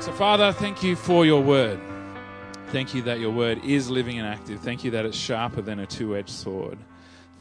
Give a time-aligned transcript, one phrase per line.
[0.00, 1.78] So, Father, thank you for your word.
[2.68, 4.60] Thank you that your word is living and active.
[4.60, 6.78] Thank you that it's sharper than a two edged sword.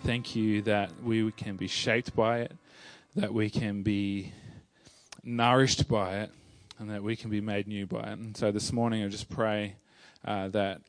[0.03, 2.51] Thank you that we can be shaped by it,
[3.15, 4.33] that we can be
[5.23, 6.31] nourished by it,
[6.77, 8.19] and that we can be made new by it.
[8.19, 9.77] And so this morning, I just pray
[10.25, 10.81] uh, that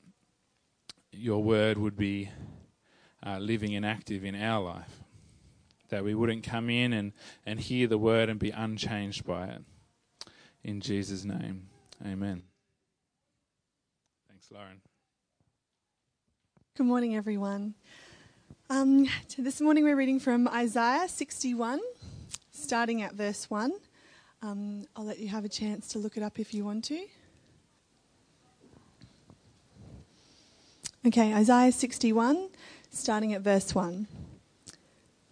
[1.12, 2.30] your word would be
[3.24, 5.04] uh, living and active in our life,
[5.90, 7.12] that we wouldn't come in and,
[7.46, 9.62] and hear the word and be unchanged by it.
[10.62, 11.69] In Jesus' name,
[12.06, 12.42] amen.
[14.28, 14.80] Thanks, Lauren.
[16.76, 17.74] Good morning, everyone.
[18.70, 21.80] Um, this morning we're reading from Isaiah 61,
[22.52, 23.72] starting at verse 1.
[24.42, 27.04] Um, I'll let you have a chance to look it up if you want to.
[31.06, 32.48] Okay, Isaiah 61,
[32.90, 34.06] starting at verse 1.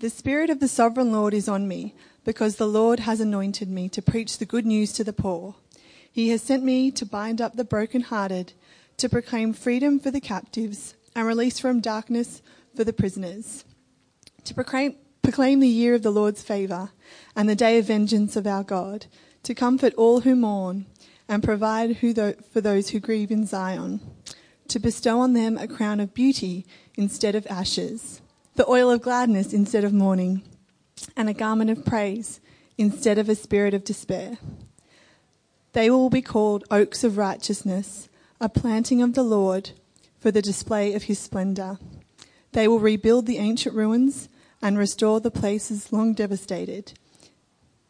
[0.00, 3.88] The Spirit of the Sovereign Lord is on me because the Lord has anointed me
[3.88, 5.54] to preach the good news to the poor.
[6.18, 8.52] He has sent me to bind up the brokenhearted,
[8.96, 12.42] to proclaim freedom for the captives, and release from darkness
[12.74, 13.64] for the prisoners,
[14.42, 16.90] to proclaim, proclaim the year of the Lord's favour
[17.36, 19.06] and the day of vengeance of our God,
[19.44, 20.86] to comfort all who mourn
[21.28, 24.00] and provide for those who grieve in Zion,
[24.66, 28.20] to bestow on them a crown of beauty instead of ashes,
[28.56, 30.42] the oil of gladness instead of mourning
[31.16, 32.40] and a garment of praise
[32.76, 34.38] instead of a spirit of despair.
[35.78, 38.08] They will be called oaks of righteousness,
[38.40, 39.70] a planting of the Lord
[40.18, 41.78] for the display of his splendour.
[42.50, 44.28] They will rebuild the ancient ruins
[44.60, 46.94] and restore the places long devastated.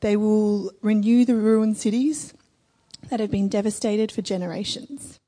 [0.00, 2.34] They will renew the ruined cities
[3.08, 5.18] that have been devastated for generations.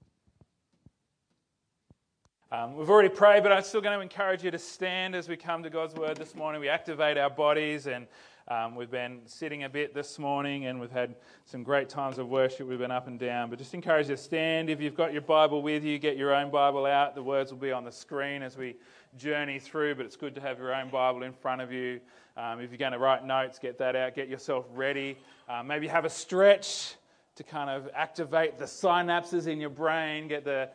[2.52, 5.36] Um, we've already prayed, but I'm still going to encourage you to stand as we
[5.39, 6.61] come to God's Word this morning.
[6.61, 8.06] We activate our bodies, and
[8.50, 12.28] um, we've been sitting a bit this morning, and we've had some great times of
[12.28, 12.66] worship.
[12.66, 14.68] We've been up and down, but just encourage you to stand.
[14.68, 17.14] If you've got your Bible with you, get your own Bible out.
[17.14, 18.74] The words will be on the screen as we
[19.16, 22.00] journey through, but it's good to have your own Bible in front of you.
[22.36, 24.16] Um, if you're going to write notes, get that out.
[24.16, 25.16] Get yourself ready.
[25.48, 26.96] Uh, maybe have a stretch
[27.36, 30.27] to kind of activate the synapses in your brain.
[30.27, 30.70] Get the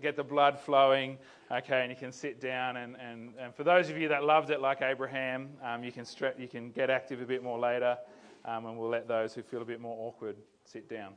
[0.00, 1.18] get the blood flowing.
[1.50, 2.76] Okay, and you can sit down.
[2.76, 6.04] And, and, and for those of you that loved it like Abraham, um, you, can
[6.04, 7.98] stre- you can get active a bit more later,
[8.44, 11.14] um, and we'll let those who feel a bit more awkward sit down.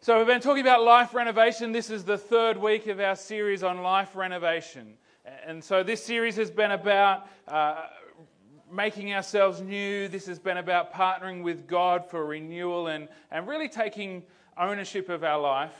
[0.00, 1.72] So, we've been talking about life renovation.
[1.72, 4.94] This is the third week of our series on life renovation.
[5.44, 7.86] And so, this series has been about uh,
[8.70, 10.06] making ourselves new.
[10.06, 14.22] This has been about partnering with God for renewal and, and really taking
[14.56, 15.74] ownership of our life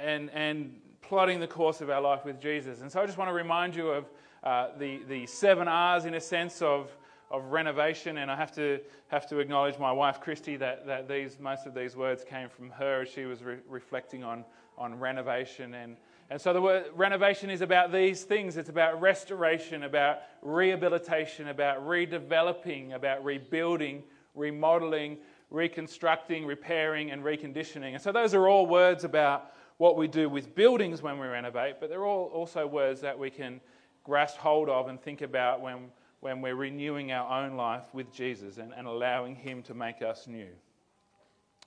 [0.00, 2.80] and, and plotting the course of our life with Jesus.
[2.80, 4.04] And so I just want to remind you of
[4.42, 6.90] uh, the, the seven R's, in a sense, of,
[7.30, 8.18] of renovation.
[8.18, 11.74] And I have to, have to acknowledge my wife, Christy, that, that these, most of
[11.74, 14.44] these words came from her as she was re- reflecting on,
[14.78, 15.74] on renovation.
[15.74, 15.96] And,
[16.30, 21.86] and so the word renovation is about these things it's about restoration, about rehabilitation, about
[21.86, 24.02] redeveloping, about rebuilding,
[24.34, 25.18] remodeling,
[25.50, 27.92] reconstructing, repairing, and reconditioning.
[27.94, 31.76] And so those are all words about what we do with buildings when we renovate,
[31.80, 33.60] but they're all also words that we can
[34.04, 35.90] grasp hold of and think about when,
[36.20, 40.26] when we're renewing our own life with Jesus and, and allowing Him to make us
[40.26, 40.48] new.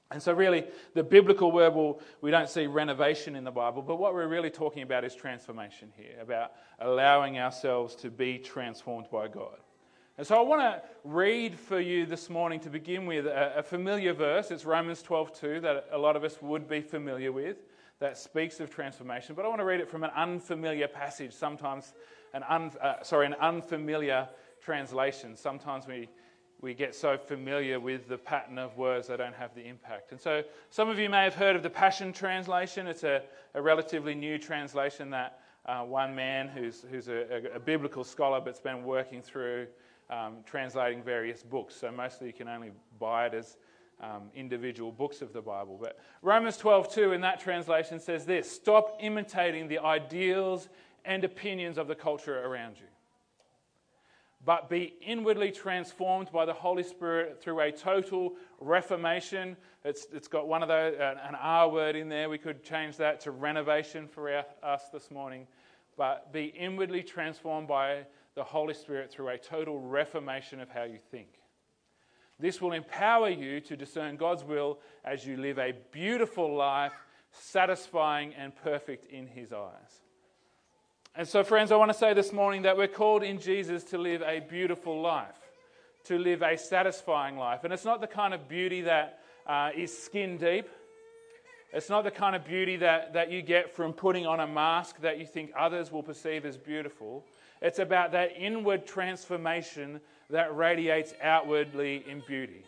[0.10, 0.64] And so, really,
[0.94, 4.50] the biblical word, will, we don't see renovation in the Bible, but what we're really
[4.50, 9.58] talking about is transformation here, about allowing ourselves to be transformed by God.
[10.18, 13.64] And so, I want to read for you this morning to begin with a, a
[13.64, 14.50] familiar verse.
[14.50, 17.58] It's Romans 12 2 that a lot of us would be familiar with
[18.00, 21.94] that speaks of transformation, but I want to read it from an unfamiliar passage, sometimes
[22.34, 24.30] an, un, uh, sorry, an unfamiliar
[24.62, 25.36] translation.
[25.36, 26.10] Sometimes we,
[26.62, 30.12] we get so familiar with the pattern of words they don't have the impact.
[30.12, 32.86] And so some of you may have heard of the Passion Translation.
[32.86, 33.24] It's a,
[33.56, 38.60] a relatively new translation that uh, one man who's, who's a, a, biblical scholar but's
[38.60, 39.68] been working through
[40.10, 41.76] um, translating various books.
[41.76, 43.58] So mostly you can only buy it as
[44.00, 45.78] um, individual books of the Bible.
[45.82, 50.70] But Romans 12:2 in that translation says this Stop imitating the ideals
[51.06, 52.88] and opinions of the culture around you,
[54.46, 59.58] but be inwardly transformed by the Holy Spirit through a total reformation.
[59.84, 62.30] It's, it's got one of those, an R word in there.
[62.30, 65.48] We could change that to renovation for our, us this morning.
[65.96, 68.06] But be inwardly transformed by
[68.36, 71.37] the Holy Spirit through a total reformation of how you think.
[72.40, 76.94] This will empower you to discern God's will as you live a beautiful life,
[77.32, 80.02] satisfying and perfect in His eyes.
[81.16, 83.98] And so, friends, I want to say this morning that we're called in Jesus to
[83.98, 85.40] live a beautiful life,
[86.04, 87.64] to live a satisfying life.
[87.64, 90.70] And it's not the kind of beauty that uh, is skin deep.
[91.74, 95.02] It's not the kind of beauty that, that you get from putting on a mask
[95.02, 97.26] that you think others will perceive as beautiful.
[97.64, 100.00] It's about that inward transformation
[100.30, 102.64] that radiates outwardly in beauty.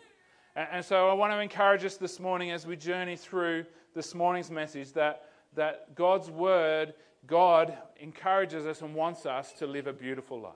[0.56, 3.64] And, so I want to encourage us this morning as we journey through
[3.94, 6.94] this morning's message that, that God's Word,
[7.26, 10.54] God encourages us and wants us to live a beautiful life,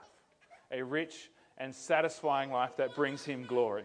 [0.72, 3.84] a rich and satisfying life that brings Him glory.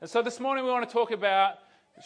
[0.00, 1.54] And so this morning we want to talk about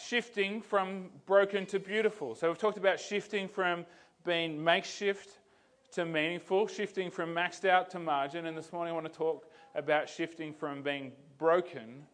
[0.01, 2.33] shifting from broken to beautiful.
[2.35, 3.85] So we've talked about shifting from
[4.25, 5.38] being makeshift
[5.91, 9.49] to meaningful, shifting from maxed out to margin, and this morning I want to talk
[9.75, 12.05] about shifting from being broken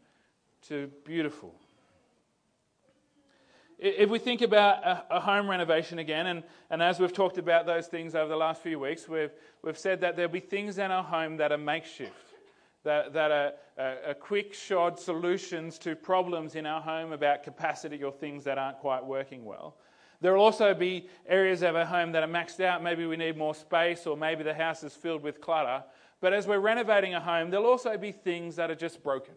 [0.68, 1.54] to beautiful.
[3.77, 7.88] If we think about a, home renovation again, and, and as we've talked about those
[7.88, 9.31] things over the last few weeks, we've,
[9.62, 12.33] we've said that there'll be things in our home that are makeshift,
[12.83, 18.01] that, that are, uh, are quick shod solutions to problems in our home about capacity
[18.01, 19.75] or things that aren't quite working well.
[20.25, 22.81] There will also be areas of our home that are maxed out.
[22.81, 25.83] Maybe we need more space, or maybe the house is filled with clutter.
[26.19, 29.36] But as we're renovating a home, there'll also be things that are just broken.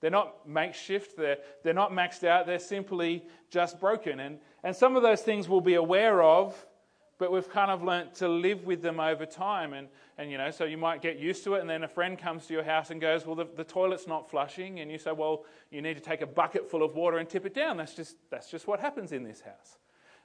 [0.00, 4.20] They're not makeshift, they're, they're not maxed out, they're simply just broken.
[4.20, 6.56] And, and some of those things we'll be aware of,
[7.18, 9.72] but we've kind of learnt to live with them over time.
[9.72, 9.88] And,
[10.18, 12.46] and you know, so you might get used to it, and then a friend comes
[12.46, 14.80] to your house and goes, Well, the, the toilet's not flushing.
[14.80, 17.46] And you say, Well, you need to take a bucket full of water and tip
[17.46, 17.76] it down.
[17.76, 19.78] That's just, that's just what happens in this house.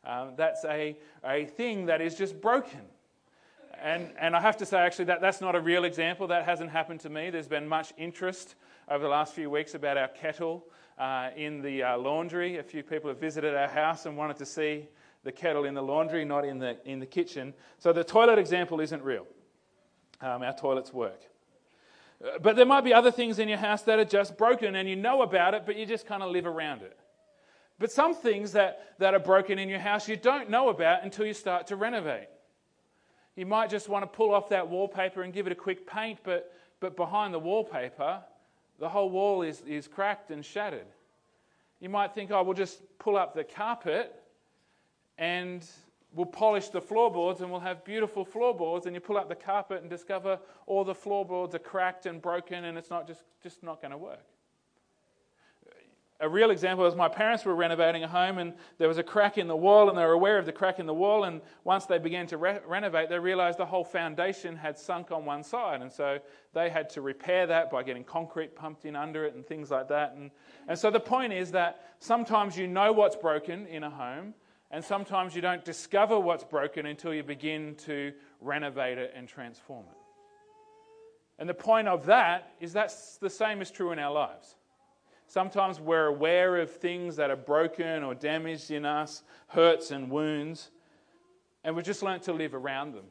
[0.06, 2.81] Um, that's a, a thing that is just broken.
[3.81, 6.28] And, and I have to say, actually, that, that's not a real example.
[6.28, 7.30] That hasn't happened to me.
[7.30, 8.56] There's been much interest
[8.90, 10.66] over the last few weeks about our kettle
[10.98, 12.57] uh, in the uh, laundry.
[12.57, 14.88] A few people have visited our house and wanted to see
[15.28, 17.54] the kettle in the laundry, not in the, in the kitchen.
[17.80, 19.28] So the toilet example isn't real.
[20.22, 21.20] Um, our toilets work.
[22.24, 24.88] Uh, but there might be other things in your house that are just broken and
[24.88, 26.98] you know about it, but you just kind of live around it.
[27.78, 31.26] But some things that, that are broken in your house you don't know about until
[31.26, 32.30] you start to renovate.
[33.36, 36.20] You might just want to pull off that wallpaper and give it a quick paint,
[36.24, 38.24] but, but behind the wallpaper,
[38.80, 40.88] the whole wall is, is cracked and shattered.
[41.82, 44.24] You might think, oh, we'll just pull up the carpet
[45.18, 45.66] and
[46.14, 48.86] we'll polish the floorboards and we'll have beautiful floorboards.
[48.86, 52.66] And you pull up the carpet and discover all the floorboards are cracked and broken
[52.66, 54.24] and it's not just, just not going to work
[56.19, 59.38] a real example is my parents were renovating a home and there was a crack
[59.38, 61.86] in the wall and they were aware of the crack in the wall and once
[61.86, 65.81] they began to re- renovate they realized the whole foundation had sunk on one side
[65.81, 66.18] and so
[66.54, 69.88] they had to repair that by getting concrete pumped in under it and things like
[69.88, 70.31] that and,
[70.68, 74.34] and so the point is that sometimes you know what's broken in a home
[74.72, 78.12] and sometimes you don't discover what's broken until you begin to
[78.42, 79.98] renovate it and transform it
[81.40, 84.56] and the point of that is that's the same is true in our lives
[85.28, 90.72] Sometimes we're aware of things that are broken or damaged in us, hurts and wounds,
[91.66, 93.04] and we've just learnt to live around them.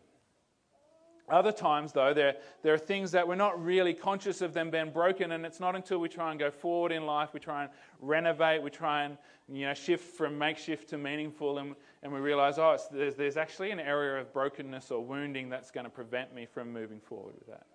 [1.29, 4.91] Other times, though, there, there are things that we're not really conscious of them being
[4.91, 7.73] broken, and it's not until we try and go forward in life, we try and
[8.01, 9.19] renovate, we try and
[9.49, 11.75] you know, shift from makeshift to meaningful, and,
[12.05, 15.85] and we realize, oh, there's, there's actually an area of brokenness or wounding that's going
[15.85, 17.67] to prevent me from moving forward with that.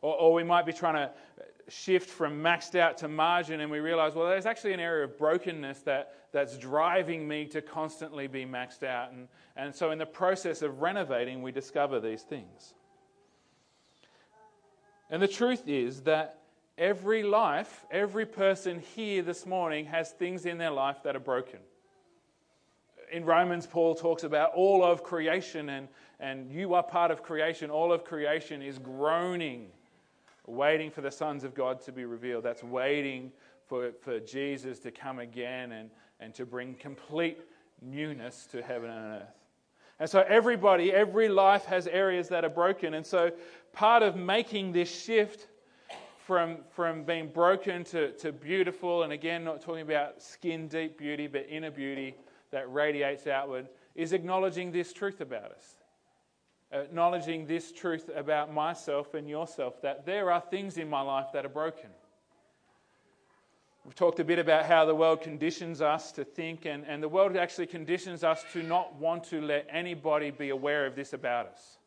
[0.00, 1.10] Or, or, we might be trying to
[1.68, 5.16] shift from maxed out to margin and we realize, well, there's actually an area of
[5.16, 9.12] brokenness that, that's driving me to constantly be maxed out.
[9.12, 12.74] And, and so, in the process of renovating, we discover these things.
[15.10, 16.40] And the truth is that
[16.78, 21.60] every life, every person here this morning has things in their life that are broken.
[23.12, 27.70] In Romans, Paul talks about all of creation, and, and you are part of creation.
[27.70, 29.70] All of creation is groaning
[30.46, 32.44] waiting for the sons of God to be revealed.
[32.44, 33.32] That's waiting
[33.66, 37.38] for, for Jesus to come again and, and to bring complete
[37.80, 39.34] newness to heaven and earth.
[40.00, 42.94] And so, everybody, every life has areas that are broken.
[42.94, 43.30] And so,
[43.74, 45.48] part of making this shift
[46.26, 51.26] from, from being broken to, to beautiful, and again, not talking about skin deep beauty,
[51.26, 52.14] but inner beauty
[52.50, 55.74] that radiates outward, is acknowledging this truth about us
[56.74, 61.46] acknowledging this truth about myself and yourself that there are things in my life that
[61.46, 61.88] are broken.
[63.84, 67.08] We've talked a bit about how the world conditions us to think, and, and the
[67.08, 71.46] world actually conditions us to not want to let anybody be aware of this about
[71.46, 71.78] us.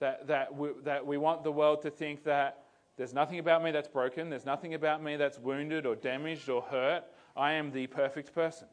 [0.00, 2.64] That, that, we, that we want the world to think that
[2.96, 6.62] there's nothing about me that's broken, there's nothing about me that's wounded or damaged or
[6.62, 7.04] hurt.
[7.36, 8.66] I am the perfect person.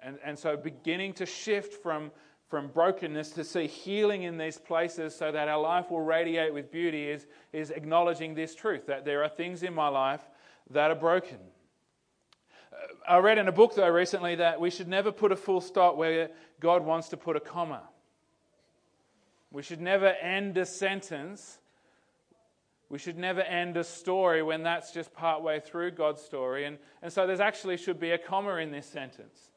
[0.00, 2.12] And, and so beginning to shift from,
[2.48, 6.70] from brokenness to see healing in these places so that our life will radiate with
[6.70, 10.20] beauty is, is acknowledging this truth that there are things in my life
[10.70, 11.38] that are broken.
[12.72, 12.76] Uh,
[13.08, 15.96] I read in a book, though, recently that we should never put a full stop
[15.96, 17.82] where God wants to put a comma.
[19.54, 21.58] We should never end a sentence.
[22.88, 26.64] We should never end a story when that's just partway through God's story.
[26.64, 29.52] And, and so there's actually should be a comma in this sentence.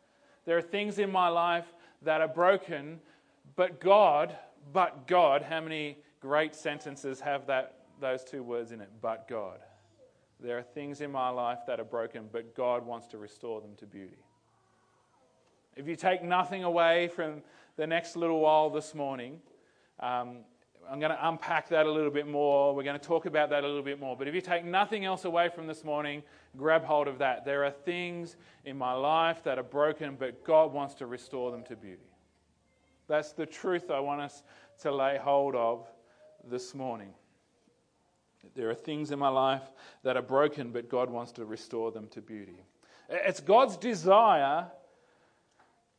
[0.45, 1.65] There are things in my life
[2.03, 2.99] that are broken,
[3.55, 4.37] but God,
[4.71, 8.91] but God, how many great sentences have that, those two words in it?
[9.01, 9.57] But God.
[10.39, 13.71] There are things in my life that are broken, but God wants to restore them
[13.77, 14.23] to beauty.
[15.75, 17.41] If you take nothing away from
[17.77, 19.39] the next little while this morning,
[19.99, 20.39] um,
[20.89, 22.73] I'm going to unpack that a little bit more.
[22.73, 24.15] We're going to talk about that a little bit more.
[24.15, 26.23] But if you take nothing else away from this morning,
[26.55, 27.43] grab hold of that.
[27.43, 31.63] There are things in my life that are broken, but God wants to restore them
[31.63, 32.09] to beauty.
[33.07, 34.43] That's the truth I want us
[34.81, 35.87] to lay hold of
[36.49, 37.13] this morning.
[38.55, 39.63] There are things in my life
[40.03, 42.63] that are broken, but God wants to restore them to beauty.
[43.09, 44.67] It's God's desire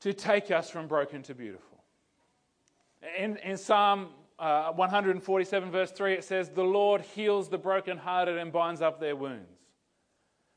[0.01, 1.68] to take us from broken to beautiful.
[3.19, 8.53] In, in Psalm uh, 147, verse 3, it says, The Lord heals the brokenhearted and
[8.53, 9.59] binds up their wounds.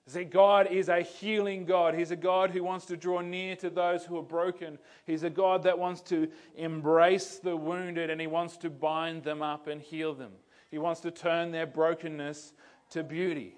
[0.08, 1.94] See, God is a healing God.
[1.94, 4.78] He's a God who wants to draw near to those who are broken.
[5.06, 9.42] He's a God that wants to embrace the wounded and He wants to bind them
[9.42, 10.34] up and heal them.
[10.70, 12.54] He wants to turn their brokenness
[12.90, 13.56] to beauty.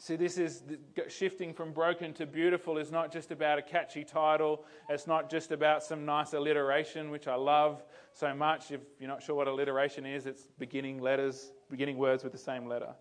[0.00, 0.62] See, this is
[1.08, 4.64] shifting from broken to beautiful is not just about a catchy title.
[4.88, 8.70] It's not just about some nice alliteration, which I love so much.
[8.70, 12.64] If you're not sure what alliteration is, it's beginning letters, beginning words with the same
[12.64, 12.94] letter.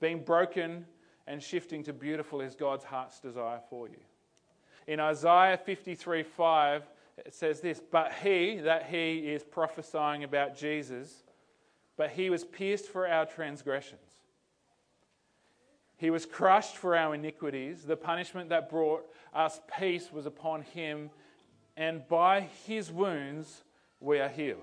[0.00, 0.86] Being broken
[1.28, 4.00] and shifting to beautiful is God's heart's desire for you.
[4.88, 6.82] In Isaiah 53 5,
[7.26, 11.22] it says this But he, that he is prophesying about Jesus,
[11.96, 14.09] but he was pierced for our transgressions.
[16.00, 17.82] He was crushed for our iniquities.
[17.82, 19.04] The punishment that brought
[19.34, 21.10] us peace was upon him,
[21.76, 23.64] and by his wounds
[24.00, 24.62] we are healed.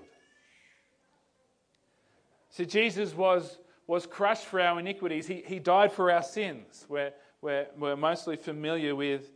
[2.50, 5.28] So Jesus was, was crushed for our iniquities.
[5.28, 6.84] He, he died for our sins.
[6.88, 9.30] We're, we're, we're mostly familiar with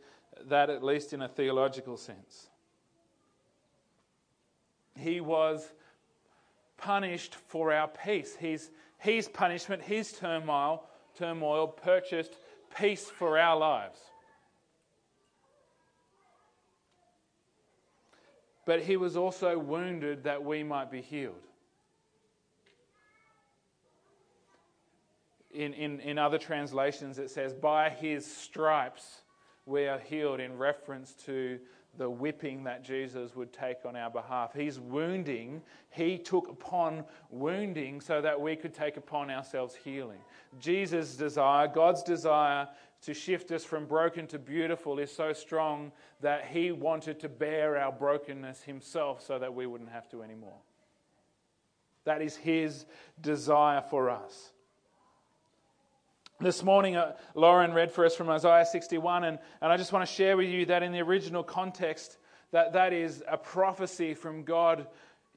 [0.46, 2.48] that, at least in a theological sense.
[4.98, 5.70] He was
[6.78, 8.34] punished for our peace.
[8.34, 10.88] His, his punishment, his turmoil
[11.18, 12.36] turmoil purchased
[12.78, 13.98] peace for our lives.
[18.64, 21.34] But he was also wounded that we might be healed.
[25.52, 29.21] In, in, in other translations, it says, By his stripes
[29.66, 31.58] we are healed, in reference to
[31.98, 34.52] the whipping that Jesus would take on our behalf.
[34.54, 40.20] He's wounding, he took upon wounding so that we could take upon ourselves healing.
[40.58, 42.68] Jesus' desire, God's desire
[43.02, 47.76] to shift us from broken to beautiful is so strong that he wanted to bear
[47.76, 50.58] our brokenness himself so that we wouldn't have to anymore.
[52.04, 52.86] That is his
[53.20, 54.51] desire for us.
[56.42, 60.04] This morning, uh, Lauren read for us from Isaiah 61, and, and I just want
[60.08, 62.18] to share with you that in the original context,
[62.50, 64.88] that that is a prophecy from God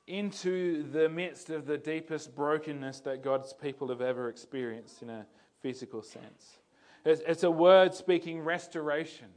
[0.07, 5.27] into the midst of the deepest brokenness that God's people have ever experienced in a
[5.61, 6.57] physical sense.
[7.05, 9.27] It's, it's a word speaking restoration,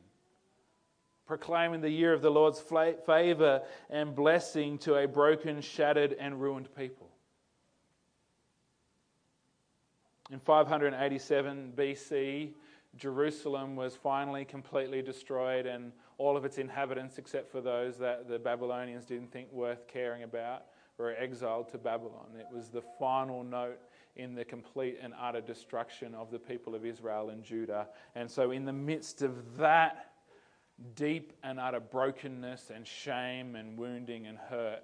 [1.26, 3.60] proclaiming the year of the Lord's favor
[3.90, 7.07] and blessing to a broken, shattered, and ruined people.
[10.30, 12.52] In 587 BC,
[12.96, 18.38] Jerusalem was finally completely destroyed, and all of its inhabitants, except for those that the
[18.38, 20.66] Babylonians didn't think worth caring about,
[20.98, 22.26] were exiled to Babylon.
[22.38, 23.78] It was the final note
[24.16, 27.88] in the complete and utter destruction of the people of Israel and Judah.
[28.14, 30.12] And so, in the midst of that
[30.94, 34.82] deep and utter brokenness and shame and wounding and hurt,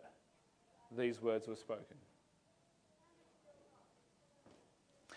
[0.97, 1.97] these words were spoken.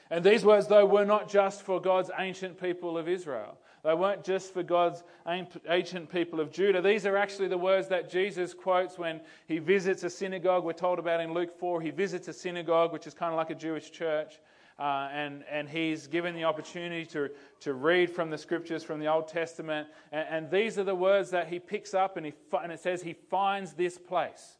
[0.09, 3.57] And these words, though, were not just for God's ancient people of Israel.
[3.83, 6.81] They weren't just for God's ancient people of Judah.
[6.81, 10.63] These are actually the words that Jesus quotes when he visits a synagogue.
[10.63, 11.81] We're told about in Luke 4.
[11.81, 14.39] He visits a synagogue, which is kind of like a Jewish church.
[14.79, 17.29] Uh, and, and he's given the opportunity to,
[17.61, 19.87] to read from the scriptures from the Old Testament.
[20.11, 23.01] And, and these are the words that he picks up, and, he, and it says
[23.01, 24.57] he finds this place.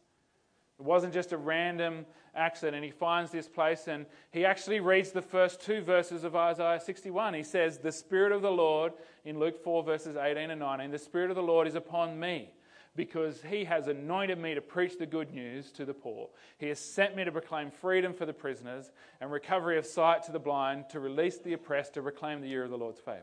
[0.78, 2.76] It wasn't just a random accident.
[2.76, 6.80] And he finds this place and he actually reads the first two verses of Isaiah
[6.80, 7.34] 61.
[7.34, 8.92] He says, The Spirit of the Lord,
[9.24, 12.52] in Luke 4, verses 18 and 19, the Spirit of the Lord is upon me
[12.96, 16.28] because he has anointed me to preach the good news to the poor.
[16.58, 20.32] He has sent me to proclaim freedom for the prisoners and recovery of sight to
[20.32, 23.22] the blind, to release the oppressed, to reclaim the year of the Lord's favor.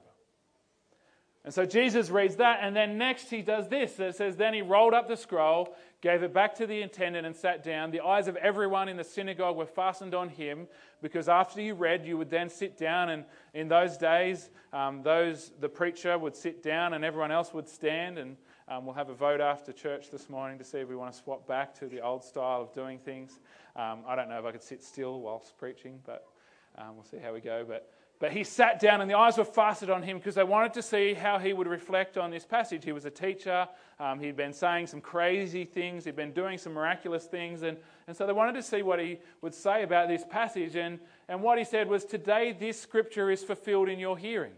[1.46, 4.00] And so Jesus reads that, and then next he does this.
[4.00, 7.36] It says, Then he rolled up the scroll, gave it back to the attendant, and
[7.36, 7.92] sat down.
[7.92, 10.68] The eyes of everyone in the synagogue were fastened on him,
[11.04, 13.10] because after you read, you would then sit down.
[13.10, 17.70] And in those days, um, those the preacher would sit down, and everyone else would
[17.70, 18.18] stand.
[18.18, 18.38] And
[18.68, 21.20] um, we'll have a vote after church this morning to see if we want to
[21.20, 23.40] swap back to the old style of doing things.
[23.75, 26.25] Um, I don't know if I could sit still whilst preaching, but
[26.75, 27.64] um, we'll see how we go.
[27.68, 30.74] But but he sat down, and the eyes were fastened on him because they wanted
[30.74, 32.86] to see how he would reflect on this passage.
[32.86, 33.68] He was a teacher,
[34.00, 38.16] um, he'd been saying some crazy things, he'd been doing some miraculous things, and, and
[38.16, 40.76] so they wanted to see what he would say about this passage.
[40.76, 44.54] And, and what he said was, Today this scripture is fulfilled in your hearing.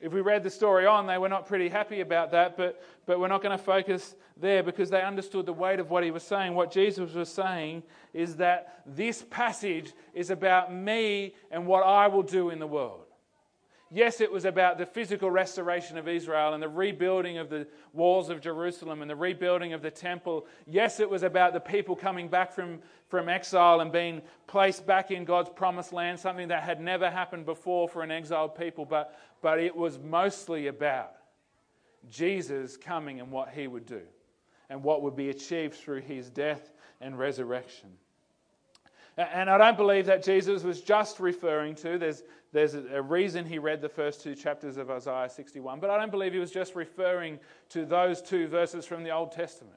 [0.00, 3.20] If we read the story on, they were not pretty happy about that, but, but
[3.20, 6.22] we're not going to focus there because they understood the weight of what he was
[6.22, 6.54] saying.
[6.54, 7.82] What Jesus was saying
[8.12, 13.03] is that this passage is about me and what I will do in the world.
[13.94, 18.28] Yes, it was about the physical restoration of Israel and the rebuilding of the walls
[18.28, 20.48] of Jerusalem and the rebuilding of the temple.
[20.66, 25.12] Yes, it was about the people coming back from, from exile and being placed back
[25.12, 28.84] in God's promised land, something that had never happened before for an exiled people.
[28.84, 31.12] But, but it was mostly about
[32.10, 34.02] Jesus coming and what he would do
[34.70, 37.90] and what would be achieved through his death and resurrection.
[39.16, 43.58] And I don't believe that Jesus was just referring to, there's, there's a reason he
[43.58, 46.76] read the first two chapters of Isaiah 61, but I don't believe he was just
[46.76, 49.76] referring to those two verses from the Old Testament.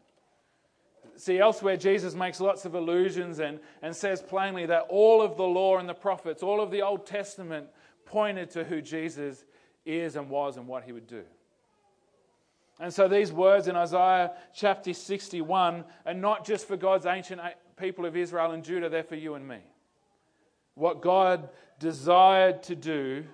[1.15, 5.43] See, elsewhere, Jesus makes lots of allusions and, and says plainly that all of the
[5.43, 7.65] law and the prophets, all of the Old Testament,
[8.05, 9.43] pointed to who Jesus
[9.83, 11.23] is and was and what he would do.
[12.79, 17.41] And so these words in Isaiah chapter 61 are not just for God's ancient
[17.75, 19.61] people of Israel and Judah, they're for you and me.
[20.77, 23.25] What God desired to do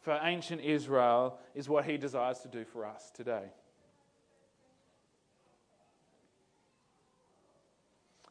[0.00, 3.46] for ancient Israel is what he desires to do for us today.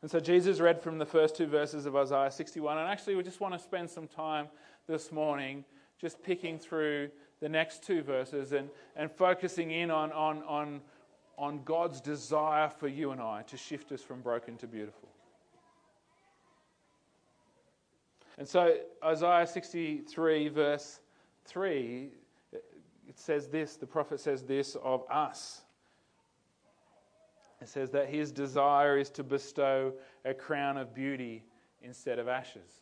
[0.01, 2.77] And so Jesus read from the first two verses of Isaiah 61.
[2.77, 4.47] And actually, we just want to spend some time
[4.87, 5.65] this morning
[5.99, 7.09] just picking through
[7.41, 10.79] the next two verses and, and focusing in on, on, on,
[11.37, 15.09] on God's desire for you and I to shift us from broken to beautiful.
[18.37, 20.99] And so, Isaiah 63, verse
[21.45, 22.09] 3,
[23.07, 25.61] it says this the prophet says this of us.
[27.59, 31.43] It says that his desire is to bestow a crown of beauty
[31.81, 32.81] instead of ashes.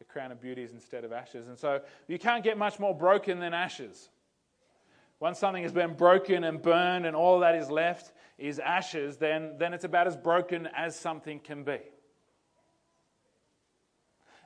[0.00, 1.48] A crown of beauty instead of ashes.
[1.48, 4.10] And so, you can't get much more broken than ashes.
[5.18, 9.56] Once something has been broken and burned and all that is left is ashes, then,
[9.58, 11.78] then it's about as broken as something can be.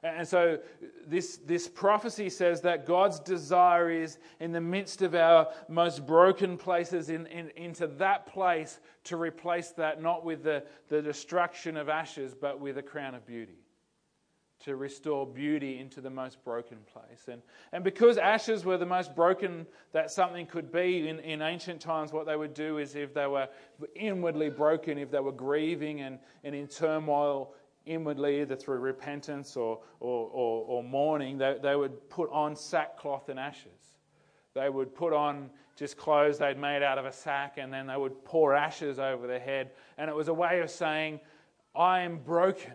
[0.05, 0.59] And so
[1.07, 6.59] this, this prophecy says that God's desire is in the midst of our most broken
[6.59, 11.89] places, in, in, into that place to replace that, not with the, the destruction of
[11.89, 13.57] ashes, but with a crown of beauty.
[14.67, 17.29] To restore beauty into the most broken place.
[17.31, 17.41] And,
[17.73, 22.13] and because ashes were the most broken that something could be in, in ancient times,
[22.13, 23.49] what they would do is if they were
[23.95, 27.55] inwardly broken, if they were grieving and, and in turmoil,
[27.87, 33.29] inwardly, either through repentance or, or, or, or mourning, they, they would put on sackcloth
[33.29, 33.97] and ashes.
[34.55, 37.97] They would put on just clothes they'd made out of a sack, and then they
[37.97, 39.73] would pour ashes over their head.
[39.99, 41.21] And it was a way of saying,
[41.75, 42.75] I am broken.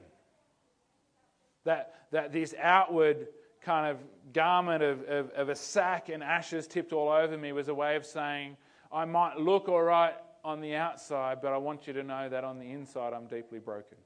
[1.63, 3.27] That, that this outward
[3.61, 3.97] kind of
[4.33, 7.95] garment of, of, of, a sack and ashes tipped all over me was a way
[7.95, 8.57] of saying,
[8.91, 12.43] I might look all right on the outside, but I want you to know that
[12.43, 13.97] on the inside I'm deeply broken.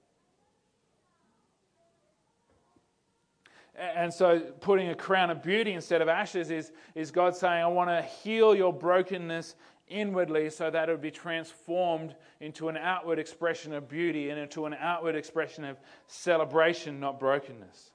[3.75, 7.67] And so, putting a crown of beauty instead of ashes is, is God saying, I
[7.67, 9.55] want to heal your brokenness
[9.87, 14.65] inwardly so that it would be transformed into an outward expression of beauty and into
[14.65, 17.91] an outward expression of celebration, not brokenness.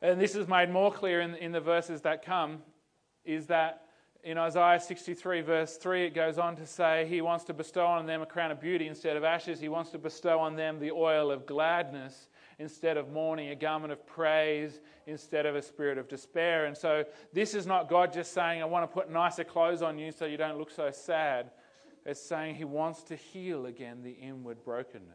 [0.00, 2.62] And this is made more clear in, in the verses that come
[3.24, 3.84] is that
[4.24, 8.06] in Isaiah 63, verse 3, it goes on to say, He wants to bestow on
[8.06, 9.60] them a crown of beauty instead of ashes.
[9.60, 13.92] He wants to bestow on them the oil of gladness instead of mourning, a garment
[13.92, 16.66] of praise instead of a spirit of despair.
[16.66, 19.98] And so this is not God just saying, I want to put nicer clothes on
[19.98, 21.50] you so you don't look so sad.
[22.04, 25.14] It's saying He wants to heal again the inward brokenness.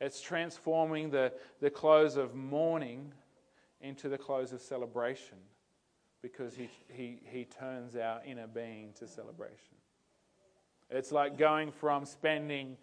[0.00, 3.12] It's transforming the, the clothes of mourning
[3.80, 5.38] into the clothes of celebration
[6.22, 9.76] because he, he, he turns our inner being to celebration.
[10.90, 12.76] It's like going from spending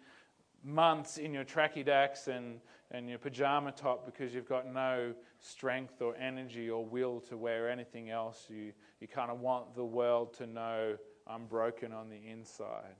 [0.62, 6.02] months in your tracky dacks and, and your pajama top because you've got no strength
[6.02, 8.46] or energy or will to wear anything else.
[8.48, 10.96] You, you kind of want the world to know
[11.26, 12.96] I'm broken on the inside.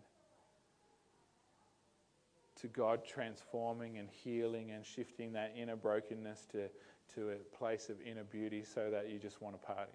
[2.63, 6.69] To God transforming and healing and shifting that inner brokenness to,
[7.15, 9.93] to a place of inner beauty so that you just want to party.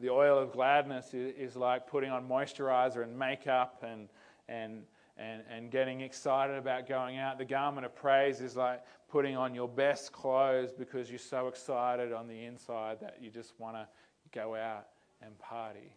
[0.00, 4.08] The oil of gladness is, like putting on moisturizer and makeup and,
[4.48, 4.84] and
[5.16, 7.38] and, and getting excited about going out.
[7.38, 12.12] The garment of praise is like putting on your best clothes because you're so excited
[12.12, 13.86] on the inside that you just want to
[14.32, 14.86] go out
[15.20, 15.92] and party.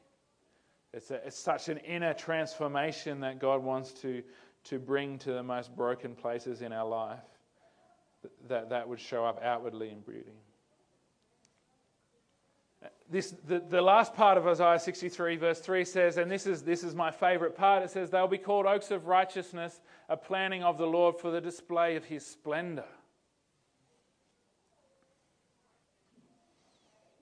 [0.93, 4.23] It's, a, it's such an inner transformation that God wants to,
[4.65, 7.19] to bring to the most broken places in our life
[8.47, 10.34] that that would show up outwardly in beauty
[13.10, 16.84] this, the, the last part of Isaiah 63, verse 3 says, and this is, this
[16.84, 20.78] is my favorite part it says, They'll be called oaks of righteousness, a planting of
[20.78, 22.86] the Lord for the display of his splendor.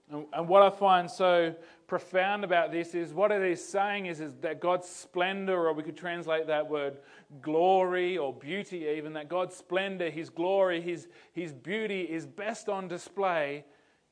[0.10, 1.54] And, and what I find so
[1.86, 5.84] profound about this is what it is saying is, is that God's splendor, or we
[5.84, 6.98] could translate that word
[7.41, 12.88] glory or beauty even, that God's splendor, his glory, his, his beauty is best on
[12.88, 13.65] display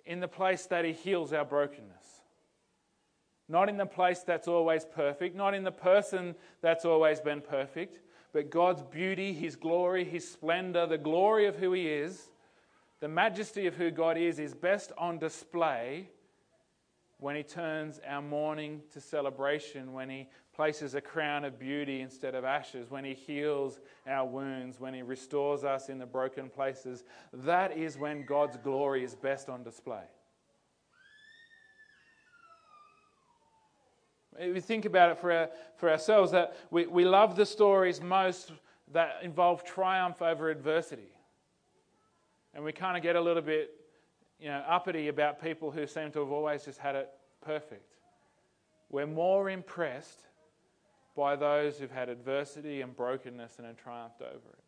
[0.05, 2.21] in the place that He heals our brokenness.
[3.47, 7.99] Not in the place that's always perfect, not in the person that's always been perfect,
[8.33, 12.29] but God's beauty, His glory, His splendor, the glory of who He is,
[12.99, 16.07] the majesty of who God is, is best on display
[17.17, 22.35] when He turns our mourning to celebration, when He places a crown of beauty instead
[22.35, 27.03] of ashes, when He heals our wounds, when He restores us in the broken places,
[27.33, 30.03] that is when God's glory is best on display.
[34.39, 38.01] If we think about it for, our, for ourselves, that we, we love the stories
[38.01, 38.51] most
[38.93, 41.09] that involve triumph over adversity.
[42.53, 43.71] And we kind of get a little bit
[44.39, 47.09] you know, uppity about people who seem to have always just had it
[47.41, 47.95] perfect.
[48.89, 50.19] We're more impressed
[51.15, 54.63] by those who've had adversity and brokenness and have triumphed over it.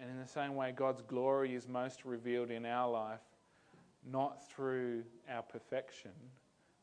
[0.00, 3.20] And in the same way, God's glory is most revealed in our life,
[4.10, 6.12] not through our perfection,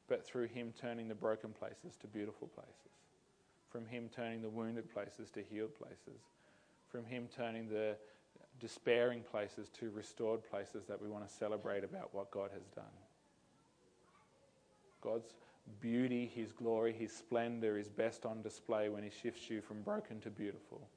[0.07, 2.73] but through Him turning the broken places to beautiful places,
[3.69, 6.21] from Him turning the wounded places to healed places,
[6.89, 7.95] from Him turning the
[8.59, 12.85] despairing places to restored places that we want to celebrate about what God has done.
[15.01, 15.33] God's
[15.79, 20.19] beauty, His glory, His splendor is best on display when He shifts you from broken
[20.21, 20.87] to beautiful.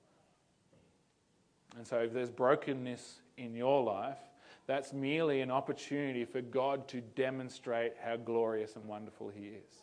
[1.77, 4.19] And so, if there's brokenness in your life,
[4.67, 9.83] that's merely an opportunity for God to demonstrate how glorious and wonderful He is.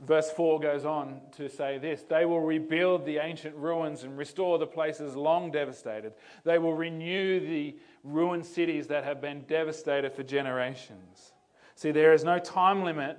[0.00, 4.58] Verse 4 goes on to say this They will rebuild the ancient ruins and restore
[4.58, 6.12] the places long devastated.
[6.44, 11.32] They will renew the ruined cities that have been devastated for generations.
[11.74, 13.18] See, there is no time limit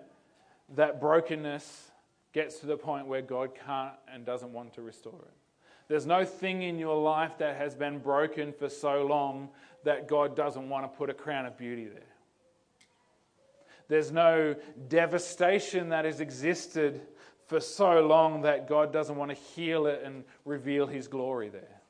[0.75, 1.91] that brokenness
[2.34, 5.34] gets to the point where God can't and doesn't want to restore it.
[5.88, 9.49] There's no thing in your life that has been broken for so long
[9.84, 12.14] that God doesn't want to put a crown of beauty there.
[13.88, 14.56] There's no
[14.88, 17.02] devastation that has existed
[17.48, 21.82] for so long that God doesn't want to heal it and reveal his glory there.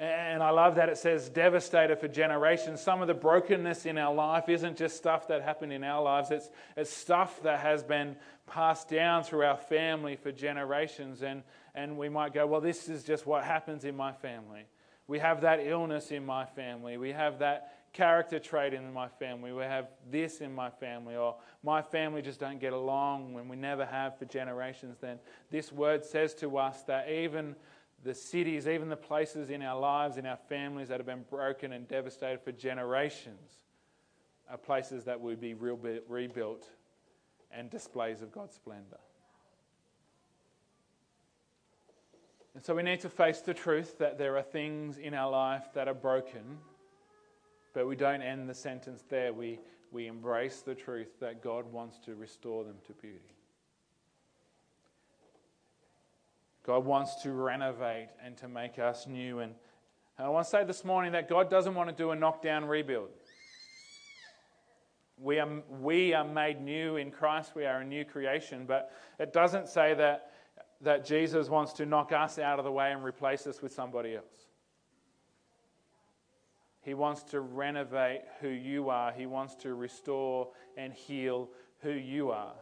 [0.00, 2.80] And I love that it says devastated for generations.
[2.80, 6.30] Some of the brokenness in our life isn't just stuff that happened in our lives,
[6.30, 11.22] it's, it's stuff that has been passed down through our family for generations.
[11.22, 11.42] And,
[11.74, 14.64] and we might go, well, this is just what happens in my family.
[15.06, 16.96] We have that illness in my family.
[16.96, 19.52] We have that character trait in my family.
[19.52, 23.56] We have this in my family, or my family just don't get along when we
[23.56, 24.98] never have for generations.
[25.00, 25.18] Then
[25.50, 27.56] this word says to us that even
[28.02, 31.72] the cities, even the places in our lives, in our families that have been broken
[31.72, 33.50] and devastated for generations,
[34.48, 36.66] are places that will be rebuilt
[37.52, 38.98] and displays of God's splendor.
[42.54, 45.68] And so we need to face the truth that there are things in our life
[45.74, 46.58] that are broken,
[47.72, 49.32] but we don't end the sentence there.
[49.32, 49.58] We,
[49.90, 53.34] we embrace the truth that God wants to restore them to beauty.
[56.64, 59.40] God wants to renovate and to make us new.
[59.40, 59.54] And
[60.18, 63.08] I want to say this morning that God doesn't want to do a knockdown rebuild.
[65.18, 65.48] We are,
[65.80, 69.92] we are made new in Christ, we are a new creation, but it doesn't say
[69.94, 70.32] that,
[70.80, 74.16] that Jesus wants to knock us out of the way and replace us with somebody
[74.16, 74.49] else.
[76.90, 79.12] He wants to renovate who you are.
[79.12, 81.48] He wants to restore and heal
[81.82, 82.54] who you are.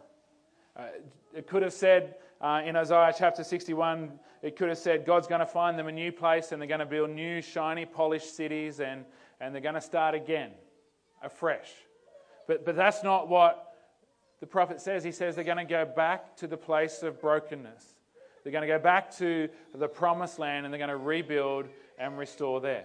[0.77, 0.89] Uh,
[1.33, 5.41] it could have said uh, in Isaiah chapter 61, it could have said God's going
[5.41, 8.81] to find them a new place and they're going to build new, shiny, polished cities
[8.81, 9.07] and,
[9.41, 10.51] and they're going to start again,
[11.23, 11.71] afresh.
[12.47, 13.77] But, but that's not what
[14.41, 15.03] the prophet says.
[15.03, 17.83] He says they're going to go back to the place of brokenness.
[18.45, 21.65] They're going to go back to the promised land and they're going to rebuild
[21.99, 22.85] and restore there.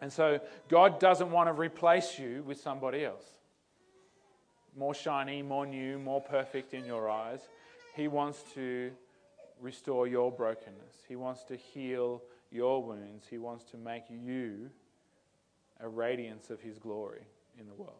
[0.00, 3.24] And so God doesn't want to replace you with somebody else.
[4.76, 7.40] More shiny, more new, more perfect in your eyes.
[7.94, 8.90] He wants to
[9.60, 11.04] restore your brokenness.
[11.08, 13.26] He wants to heal your wounds.
[13.28, 14.70] He wants to make you
[15.80, 17.22] a radiance of His glory
[17.58, 17.94] in the world.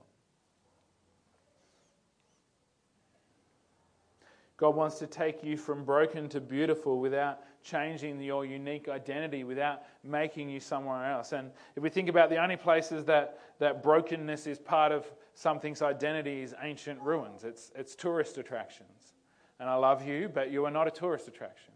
[4.56, 9.82] God wants to take you from broken to beautiful without changing your unique identity, without
[10.04, 11.32] making you somewhere else.
[11.32, 15.82] And if we think about the only places that, that brokenness is part of something's
[15.82, 19.14] identity is ancient ruins, it's, it's tourist attractions.
[19.58, 21.72] And I love you, but you are not a tourist attraction.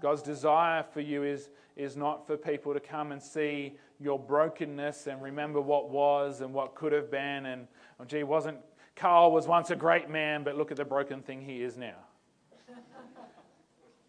[0.00, 5.08] God's desire for you is, is not for people to come and see your brokenness
[5.08, 7.46] and remember what was and what could have been.
[7.46, 7.66] And,
[7.98, 8.58] oh, gee, wasn't
[8.98, 11.94] Carl was once a great man, but look at the broken thing he is now.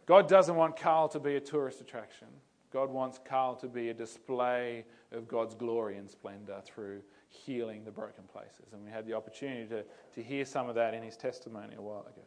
[0.10, 2.30] God doesn't want Carl to be a tourist attraction.
[2.74, 7.92] God wants Carl to be a display of God's glory and splendor through healing the
[7.92, 8.74] broken places.
[8.74, 9.84] And we had the opportunity to,
[10.16, 12.26] to hear some of that in his testimony a while ago.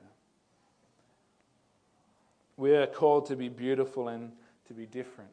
[2.57, 4.31] We are called to be beautiful and
[4.69, 5.33] to be different.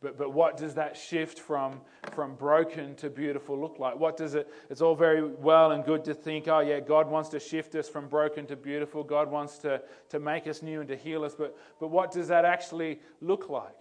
[0.00, 1.80] But, but what does that shift from,
[2.12, 3.98] from broken to beautiful look like?
[3.98, 4.48] What does it?
[4.70, 7.88] It's all very well and good to think, oh, yeah, God wants to shift us
[7.88, 9.02] from broken to beautiful.
[9.02, 11.34] God wants to, to make us new and to heal us.
[11.34, 13.74] But, but what does that actually look like?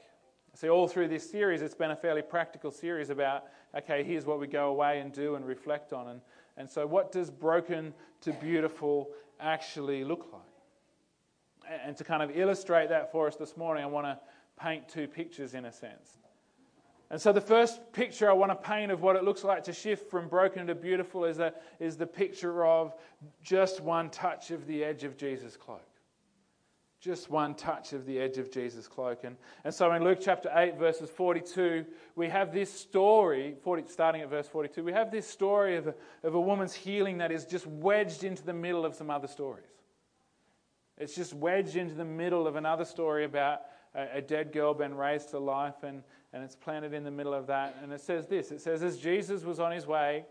[0.55, 3.43] See, all through this series, it's been a fairly practical series about,
[3.77, 6.07] okay, here's what we go away and do and reflect on.
[6.07, 6.21] And,
[6.57, 10.41] and so, what does broken to beautiful actually look like?
[11.85, 14.19] And to kind of illustrate that for us this morning, I want to
[14.57, 16.17] paint two pictures in a sense.
[17.09, 19.73] And so, the first picture I want to paint of what it looks like to
[19.73, 22.93] shift from broken to beautiful is, a, is the picture of
[23.41, 25.87] just one touch of the edge of Jesus' cloak.
[26.99, 29.23] Just one touch of the edge of Jesus' cloak.
[29.23, 34.21] And, and so, in Luke chapter 8, verses 42, we have this story, 40, starting
[34.21, 37.45] at verse 42, we have this story of a, of a woman's healing that is
[37.45, 39.63] just wedged into the middle of some other stories.
[40.97, 43.61] It's just wedged into the middle of another story about
[43.97, 47.33] a, a dead girl been raised to life, and, and it's planted in the middle
[47.33, 47.75] of that.
[47.81, 50.25] And it says this it says, As Jesus was on his way,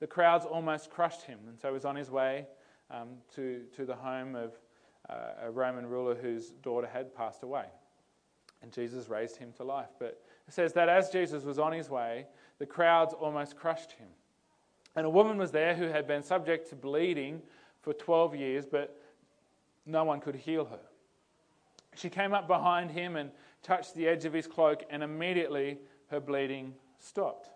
[0.00, 1.38] the crowds almost crushed him.
[1.46, 2.46] And so he was on his way
[2.90, 4.54] um, to, to the home of
[5.08, 7.66] uh, a Roman ruler whose daughter had passed away.
[8.62, 9.90] And Jesus raised him to life.
[9.98, 12.26] But it says that as Jesus was on his way,
[12.58, 14.08] the crowds almost crushed him.
[14.96, 17.40] And a woman was there who had been subject to bleeding
[17.82, 19.00] for 12 years, but
[19.86, 20.80] no one could heal her.
[22.00, 23.30] She came up behind him and
[23.62, 27.50] touched the edge of his cloak, and immediately her bleeding stopped.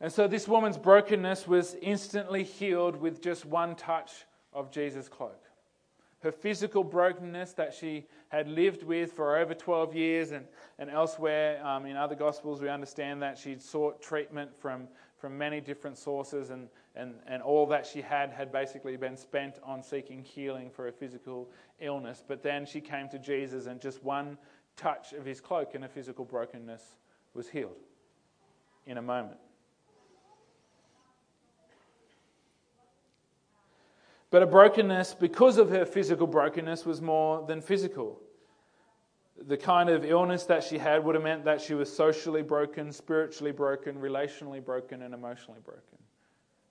[0.00, 5.42] And so this woman's brokenness was instantly healed with just one touch of Jesus' cloak.
[6.20, 10.46] Her physical brokenness that she had lived with for over 12 years, and,
[10.78, 15.60] and elsewhere um, in other Gospels, we understand that she'd sought treatment from, from many
[15.60, 20.22] different sources, and, and, and all that she had had basically been spent on seeking
[20.22, 21.50] healing for a physical
[21.80, 22.22] illness.
[22.26, 24.38] But then she came to Jesus, and just one
[24.76, 26.82] touch of his cloak and her physical brokenness
[27.34, 27.76] was healed
[28.86, 29.38] in a moment.
[34.30, 38.20] But a brokenness, because of her physical brokenness, was more than physical
[39.46, 42.92] the kind of illness that she had would have meant that she was socially broken,
[42.92, 45.98] spiritually broken, relationally broken, and emotionally broken.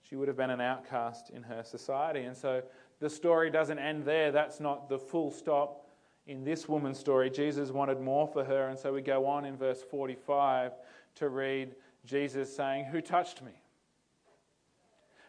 [0.02, 2.22] She would have been an outcast in her society.
[2.22, 2.64] And so
[3.00, 4.32] the story doesn't end there.
[4.32, 5.88] That's not the full stop
[6.28, 7.30] in this woman's story.
[7.30, 8.68] Jesus wanted more for her.
[8.70, 10.74] And so we go on in verse 45
[11.16, 11.76] to read
[12.06, 13.52] Jesus saying, Who touched me?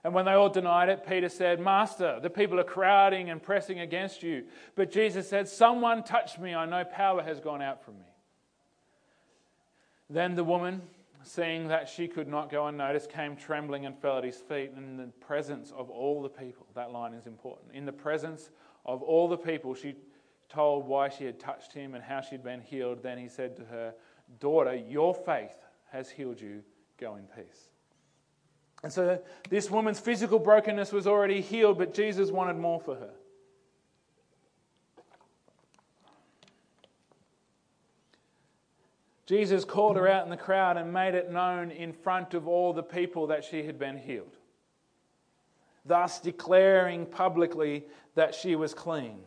[0.08, 3.80] And when they all denied it, Peter said, Master, the people are crowding and pressing
[3.80, 4.44] against you.
[4.74, 6.54] But Jesus said, Someone touched me.
[6.54, 8.06] I know power has gone out from me.
[10.08, 10.80] Then the woman,
[11.24, 14.96] seeing that she could not go unnoticed, came trembling and fell at his feet in
[14.96, 16.66] the presence of all the people.
[16.74, 17.74] That line is important.
[17.74, 18.48] In the presence
[18.86, 19.94] of all the people, she
[20.48, 23.02] told why she had touched him and how she'd been healed.
[23.02, 23.92] Then he said to her,
[24.40, 25.58] Daughter, your faith
[25.92, 26.62] has healed you.
[26.98, 27.68] Go in peace.
[28.82, 33.10] And so this woman's physical brokenness was already healed, but Jesus wanted more for her.
[39.26, 42.72] Jesus called her out in the crowd and made it known in front of all
[42.72, 44.38] the people that she had been healed,
[45.84, 49.18] thus declaring publicly that she was clean.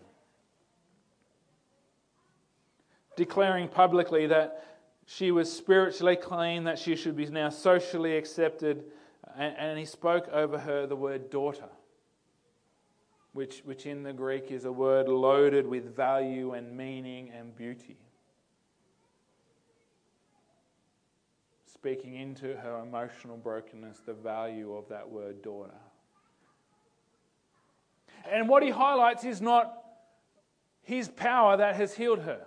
[3.16, 4.66] Declaring publicly that
[5.06, 8.86] she was spiritually clean, that she should be now socially accepted,
[9.38, 11.70] and, and he spoke over her the word daughter
[13.34, 17.98] which, which in the Greek is a word loaded with value and meaning and beauty.
[21.66, 25.72] Speaking into her emotional brokenness, the value of that word daughter.
[28.30, 29.74] And what he highlights is not
[30.84, 32.46] his power that has healed her.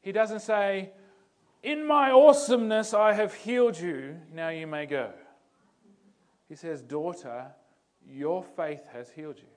[0.00, 0.90] He doesn't say,
[1.62, 5.12] In my awesomeness, I have healed you, now you may go.
[6.52, 7.46] He says, Daughter,
[8.06, 9.48] your faith has healed you.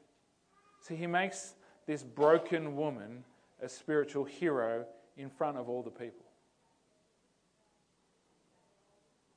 [0.80, 1.56] See, he makes
[1.86, 3.26] this broken woman
[3.62, 4.86] a spiritual hero
[5.18, 6.26] in front of all the people.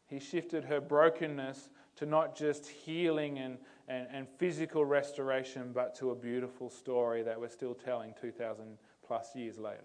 [0.07, 6.13] He shifted her brokenness to not just healing and, and, and physical restoration, but to
[6.13, 9.81] a beautiful story that we're still telling 2,000 plus years later.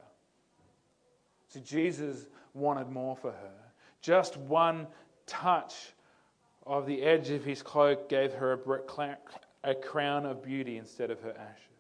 [1.48, 3.72] See, Jesus wanted more for her.
[4.00, 4.86] Just one
[5.26, 5.93] touch
[6.66, 9.18] of the edge of his cloak gave her a,
[9.64, 11.74] a crown of beauty instead of her ashes.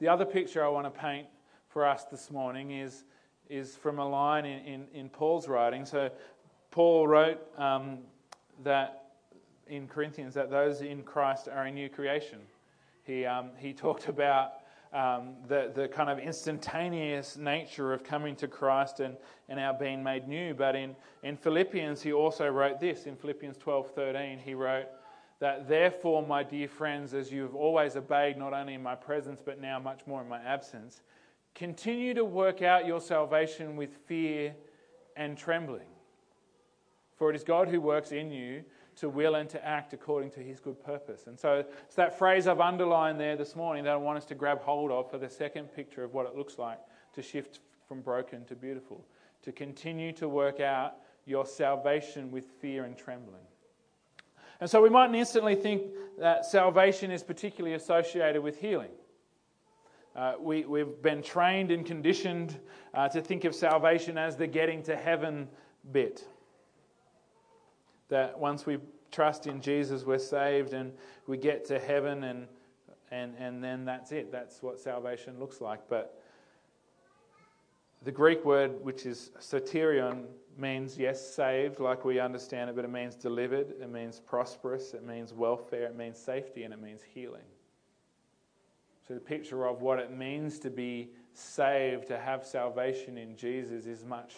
[0.00, 1.26] The other picture I want to paint
[1.68, 3.02] for us this morning is,
[3.50, 5.84] is from a line in, in, in Paul's writing.
[5.84, 6.10] So,
[6.70, 7.98] Paul wrote um,
[8.62, 9.06] that
[9.66, 12.38] in Corinthians that those in Christ are a new creation.
[13.04, 14.52] He, um, he talked about
[14.92, 19.16] um, the, the kind of instantaneous nature of coming to Christ and,
[19.48, 20.54] and our being made new.
[20.54, 23.06] But in, in Philippians, he also wrote this.
[23.06, 24.86] In Philippians 12 13, he wrote
[25.40, 29.40] that, Therefore, my dear friends, as you have always obeyed, not only in my presence,
[29.44, 31.02] but now much more in my absence,
[31.54, 34.54] continue to work out your salvation with fear
[35.16, 35.88] and trembling.
[37.16, 38.64] For it is God who works in you
[39.00, 41.26] to will and to act according to his good purpose.
[41.26, 44.34] And so it's that phrase I've underlined there this morning that I want us to
[44.34, 46.78] grab hold of for the second picture of what it looks like
[47.14, 49.04] to shift from broken to beautiful,
[49.42, 53.42] to continue to work out your salvation with fear and trembling.
[54.60, 55.82] And so we mightn't instantly think
[56.18, 58.90] that salvation is particularly associated with healing.
[60.16, 62.58] Uh, we, we've been trained and conditioned
[62.92, 65.46] uh, to think of salvation as the getting to heaven
[65.92, 66.24] bit
[68.08, 68.78] that once we
[69.10, 70.92] trust in Jesus, we're saved and
[71.26, 72.46] we get to heaven, and,
[73.10, 74.30] and, and then that's it.
[74.32, 75.80] That's what salvation looks like.
[75.88, 76.20] But
[78.02, 80.24] the Greek word, which is soterion,
[80.56, 85.06] means, yes, saved, like we understand it, but it means delivered, it means prosperous, it
[85.06, 87.44] means welfare, it means safety, and it means healing.
[89.06, 93.86] So the picture of what it means to be saved, to have salvation in Jesus,
[93.86, 94.34] is much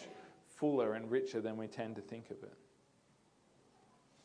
[0.47, 2.53] fuller and richer than we tend to think of it.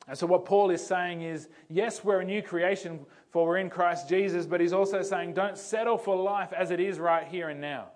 [0.09, 3.71] And so, what Paul is saying is yes, we're a new creation, for we're in
[3.71, 7.49] Christ Jesus, but he's also saying don't settle for life as it is right here
[7.49, 7.89] and now.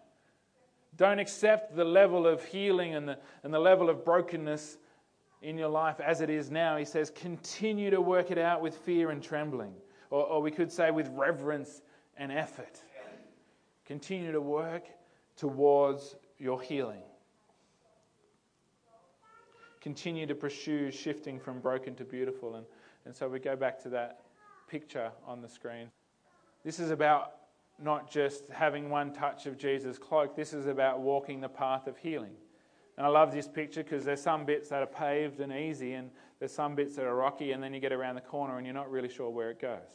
[0.97, 4.79] Don't accept the level of healing and the, and the level of brokenness
[5.41, 6.77] in your life as it is now.
[6.77, 9.73] He says continue to work it out with fear and trembling,
[10.11, 11.83] or, or we could say with reverence
[12.17, 12.83] and effort.
[13.87, 14.85] Continue to work
[15.37, 17.03] towards your healing
[19.81, 22.57] continue to pursue shifting from broken to beautiful.
[22.57, 22.67] And,
[23.07, 24.21] and so we go back to that
[24.69, 25.91] picture on the screen.
[26.65, 27.33] This is about
[27.83, 31.97] not just having one touch of Jesus' cloak, this is about walking the path of
[31.97, 32.35] healing.
[32.99, 36.11] And I love this picture because there's some bits that are paved and easy, and
[36.39, 38.75] there's some bits that are rocky, and then you get around the corner and you're
[38.75, 39.89] not really sure where it goes.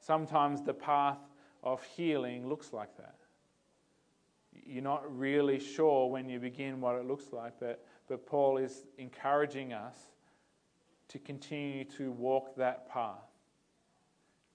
[0.00, 1.18] Sometimes the path
[1.62, 3.16] of healing looks like that.
[4.52, 8.84] You're not really sure when you begin what it looks like, but but Paul is
[8.96, 9.96] encouraging us
[11.08, 13.24] to continue to walk that path,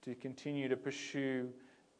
[0.03, 1.49] to continue to pursue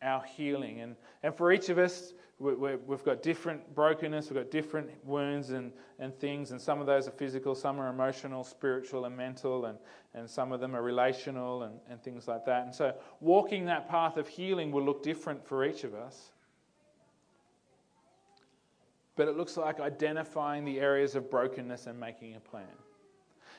[0.02, 0.82] our healing.
[0.82, 5.52] And, and for each of us, we, have got different brokenness, we've got different wounds
[5.52, 9.66] and, and things, and some of those are physical, some are emotional, spiritual, and mental,
[9.66, 9.78] and,
[10.14, 12.66] and some of them are relational and, and things like that.
[12.66, 16.32] And so, walking that path of healing will look different for each of us.
[19.16, 22.66] But it looks like identifying the areas of brokenness and making a plan.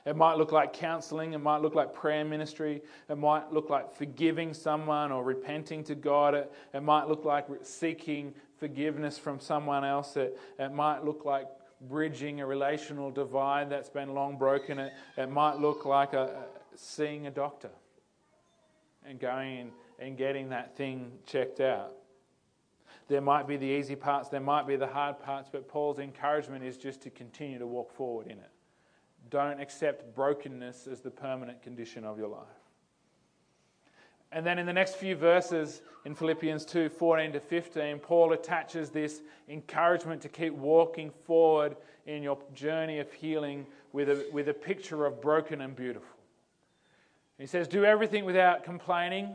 [0.06, 3.90] It might look like counseling, it might look like prayer ministry, it might look like
[3.90, 9.82] forgiving someone or repenting to God, it, it might look like seeking forgiveness from someone
[9.82, 11.46] else, it, it might look like
[11.88, 16.76] bridging a relational divide that's been long broken, it, it might look like a, a,
[16.76, 17.70] seeing a doctor
[19.06, 21.92] and going and getting that thing checked out.
[23.08, 26.64] There might be the easy parts, there might be the hard parts, but Paul's encouragement
[26.64, 28.50] is just to continue to walk forward in it.
[29.30, 32.46] Don't accept brokenness as the permanent condition of your life.
[34.32, 38.90] And then in the next few verses in Philippians 2 14 to 15, Paul attaches
[38.90, 41.76] this encouragement to keep walking forward
[42.06, 46.08] in your journey of healing with a, with a picture of broken and beautiful.
[47.38, 49.34] He says, Do everything without complaining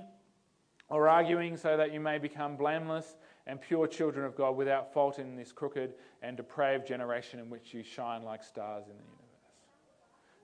[0.90, 3.16] or arguing, so that you may become blameless
[3.50, 7.74] and pure children of God without fault in this crooked and depraved generation in which
[7.74, 9.20] you shine like stars in the universe.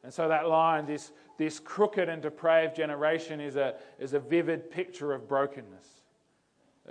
[0.03, 4.71] And so that line, this, this crooked and depraved generation, is a, is a vivid
[4.71, 5.87] picture of brokenness.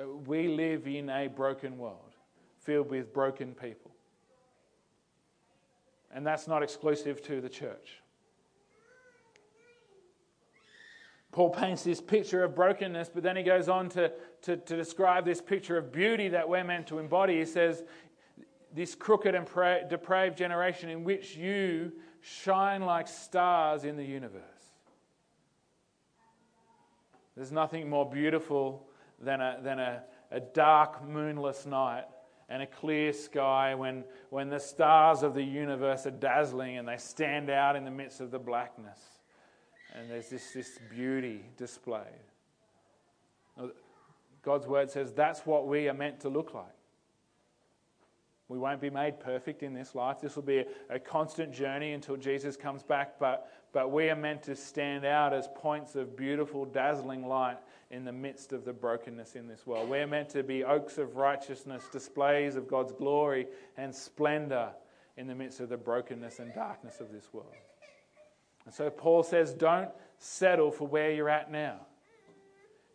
[0.00, 2.14] Uh, we live in a broken world
[2.60, 3.90] filled with broken people.
[6.14, 8.00] And that's not exclusive to the church.
[11.34, 14.12] Paul paints this picture of brokenness, but then he goes on to,
[14.42, 17.40] to, to, describe this picture of beauty that we're meant to embody.
[17.40, 17.82] He says,
[18.72, 24.42] This crooked and pra- depraved generation in which you shine like stars in the universe.
[27.36, 28.86] There's nothing more beautiful
[29.20, 32.04] than a, than a, a dark, moonless night
[32.48, 36.96] and a clear sky when, when the stars of the universe are dazzling and they
[36.96, 39.13] stand out in the midst of the blackness
[39.94, 42.02] and there's this, this beauty displayed.
[44.42, 46.66] God's word says that's what we are meant to look like.
[48.48, 50.20] We won't be made perfect in this life.
[50.20, 54.16] This will be a, a, constant journey until Jesus comes back, but, but we are
[54.16, 57.56] meant to stand out as points of beautiful, dazzling light
[57.90, 59.88] in the midst of the brokenness in this world.
[59.88, 63.46] We're meant to be oaks of righteousness, displays of God's glory
[63.78, 64.72] and splendor
[65.16, 67.54] in the midst of the brokenness and darkness of this world.
[68.64, 71.80] And so Paul says, don't settle for where you're at now.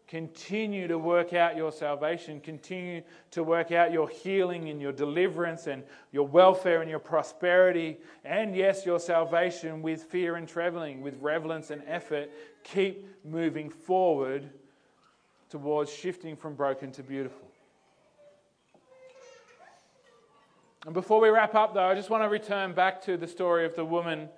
[0.07, 2.39] Continue to work out your salvation.
[2.41, 7.99] Continue to work out your healing and your deliverance and your welfare and your prosperity.
[8.25, 12.31] And yes, your salvation with fear and trembling, with reverence and effort.
[12.63, 14.49] Keep moving forward
[15.51, 17.47] towards shifting from broken to beautiful.
[20.85, 23.63] And before we wrap up, though, I just want to return back to the story
[23.63, 24.29] of the woman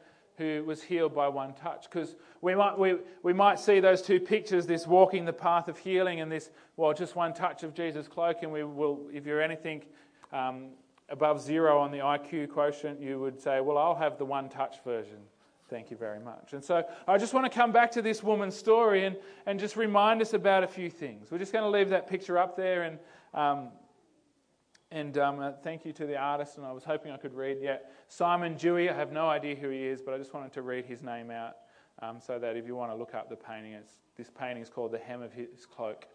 [0.42, 1.86] who was healed by one touch.
[1.90, 5.78] Because we might, we, we might see those two pictures this walking the path of
[5.78, 8.38] healing and this, well, just one touch of Jesus' cloak.
[8.42, 9.84] And we will, if you're anything
[10.34, 10.70] um,
[11.10, 14.84] above zero on the IQ quotient, you would say, well, I'll have the one touch
[14.84, 15.18] version.
[15.70, 16.54] Thank you very much.
[16.54, 19.16] And so I just want to come back to this woman's story and,
[19.46, 21.32] and just remind us about a few things.
[21.32, 23.00] We're just going to leave that picture up there and
[23.34, 23.70] um,
[24.92, 27.60] and um, uh, thank you to the artist, and I was hoping I could read
[27.62, 27.92] yet.
[28.10, 30.86] Simon Dewey, I have no idea who he is, but I just wanted to read
[30.86, 31.56] his name out
[32.02, 33.76] um, so that if you want to look up the painting,
[34.18, 36.06] this painting is called The Hem of His Cloak.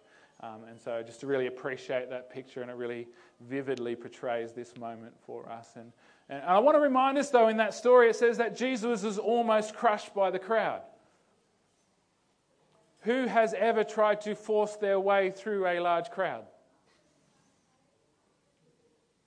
[0.41, 3.09] Um, and so just to really appreciate that picture, and it really
[3.41, 5.71] vividly portrays this moment for us.
[5.77, 5.91] And,
[6.29, 9.19] and I want to remind us, though, in that story, it says that Jesus was
[9.19, 10.83] almost crushed by the crowd.
[13.03, 16.45] Who has ever tried to force their way through a large crowd?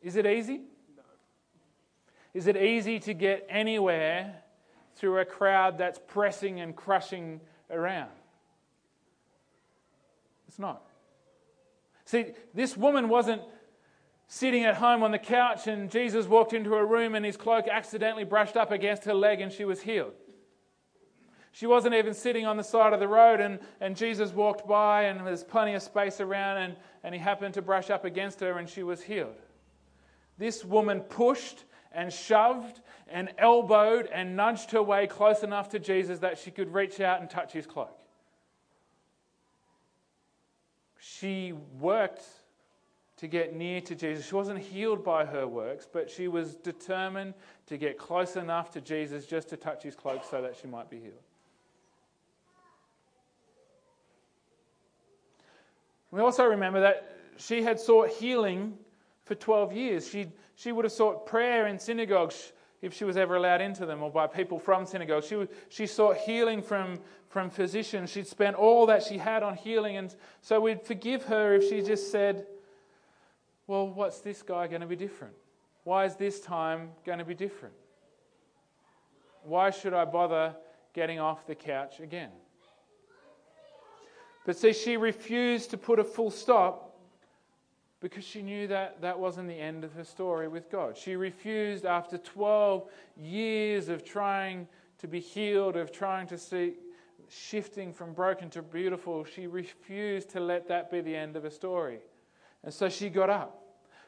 [0.02, 0.62] Is it easy?
[0.96, 1.04] No.
[2.34, 4.36] Is it easy to get anywhere
[4.96, 8.12] through a crowd that's pressing and crushing around?
[10.48, 10.84] It's not.
[12.06, 13.42] See, this woman wasn't
[14.28, 17.68] sitting at home on the couch and Jesus walked into a room and his cloak
[17.68, 20.14] accidentally brushed up against her leg and she was healed.
[21.52, 25.04] She wasn't even sitting on the side of the road and, and Jesus walked by
[25.04, 28.58] and there's plenty of space around and, and he happened to brush up against her
[28.58, 29.36] and she was healed.
[30.40, 32.80] This woman pushed and shoved
[33.10, 37.20] and elbowed and nudged her way close enough to Jesus that she could reach out
[37.20, 37.96] and touch his cloak.
[40.98, 42.24] She worked
[43.18, 44.26] to get near to Jesus.
[44.28, 47.34] She wasn't healed by her works, but she was determined
[47.68, 50.90] to get close enough to Jesus just to touch his cloak so that she might
[50.90, 51.14] be healed.
[56.12, 58.78] We also remember that she had sought healing
[59.30, 60.10] for 12 years.
[60.10, 60.26] She,
[60.56, 62.52] she would have sought prayer in synagogues
[62.82, 65.28] if she was ever allowed into them or by people from synagogues.
[65.28, 67.00] She, she sought healing from,
[67.30, 68.10] from physicians.
[68.10, 69.98] She'd spent all that she had on healing.
[69.98, 72.48] And so we'd forgive her if she just said,
[73.68, 75.36] Well, what's this guy going to be different?
[75.84, 77.76] Why is this time going to be different?
[79.44, 80.56] Why should I bother
[80.96, 82.32] getting off the couch again?
[84.44, 86.89] But see, she refused to put a full stop
[88.02, 90.98] because she knew that that wasn't the end of her story with God.
[90.98, 94.68] She refused, after 12 years of trying
[95.00, 96.74] to be healed, of trying to see
[97.28, 101.50] shifting from broken to beautiful, she refused to let that be the end of her
[101.50, 102.00] story.
[102.64, 103.62] And so she got up.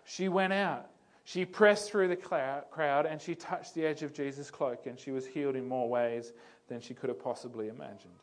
[0.06, 0.90] She went out.
[1.24, 5.12] She pressed through the crowd and she touched the edge of Jesus' cloak, and she
[5.12, 6.34] was healed in more ways
[6.68, 8.14] than she could have possibly imagined.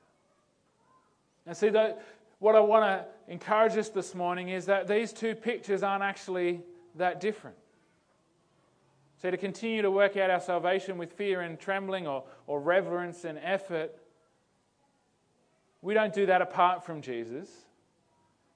[1.47, 1.71] And see,
[2.39, 6.63] what I want to encourage us this morning is that these two pictures aren't actually
[6.95, 7.57] that different.
[9.21, 13.25] So, to continue to work out our salvation with fear and trembling or, or reverence
[13.25, 13.97] and effort,
[15.83, 17.49] we don't do that apart from Jesus.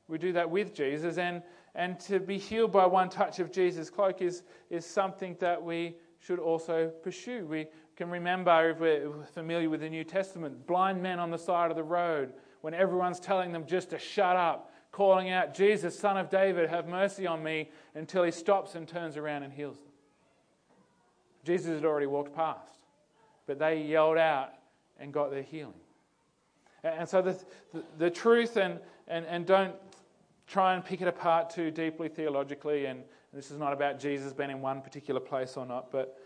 [0.06, 1.18] We do that with Jesus.
[1.18, 1.42] And,
[1.74, 5.96] and to be healed by one touch of Jesus' cloak is, is something that we
[6.20, 7.44] should also pursue.
[7.46, 7.66] We
[7.96, 11.76] can remember, if we're familiar with the New Testament, blind men on the side of
[11.76, 12.32] the road
[12.62, 16.88] when everyone's telling them just to shut up, calling out, Jesus, Son of David, have
[16.88, 19.92] mercy on me, until he stops and turns around and heals them.
[21.44, 22.84] Jesus had already walked past,
[23.46, 24.52] but they yelled out
[25.00, 25.74] and got their healing.
[26.84, 27.38] And so the,
[27.72, 29.74] the, the truth, and, and, and don't
[30.46, 33.02] try and pick it apart too deeply theologically, and
[33.32, 36.18] this is not about Jesus being in one particular place or not, but,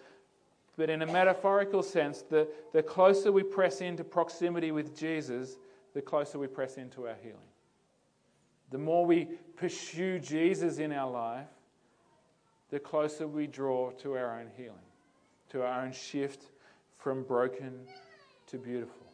[0.76, 5.56] but in a metaphorical sense, the, the closer we press into proximity with Jesus,
[5.96, 7.38] the closer we press into our healing.
[8.70, 11.46] The more we pursue Jesus in our life,
[12.70, 14.76] the closer we draw to our own healing
[15.50, 16.50] to our own shift
[16.98, 17.72] from broken
[18.46, 19.06] to beautiful.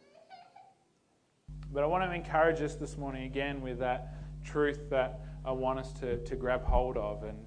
[1.71, 5.79] But I want to encourage us this morning again with that truth that I want
[5.79, 7.23] us to, to grab hold of.
[7.23, 7.37] And,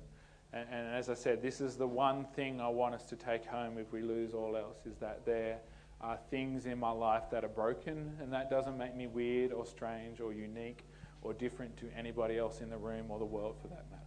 [0.52, 3.44] and, and as I said, this is the one thing I want us to take
[3.44, 5.58] home if we lose all else is that there
[6.00, 9.64] are things in my life that are broken, and that doesn't make me weird or
[9.64, 10.84] strange or unique
[11.22, 14.02] or different to anybody else in the room or the world for that matter.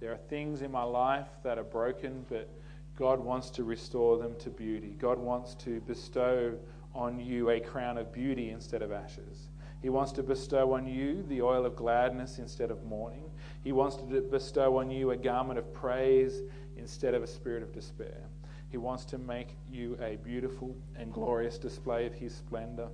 [0.00, 2.48] There are things in my life that are broken, but
[2.96, 4.96] God wants to restore them to beauty.
[4.98, 6.56] God wants to bestow
[6.94, 9.48] on you a crown of beauty instead of ashes.
[9.82, 13.30] He wants to bestow on you the oil of gladness instead of mourning.
[13.62, 16.42] He wants to bestow on you a garment of praise
[16.76, 18.22] instead of a spirit of despair.
[18.70, 22.88] He wants to make you a beautiful and glorious display of His splendor.